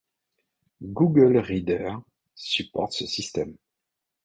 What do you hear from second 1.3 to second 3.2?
Reader supporte ce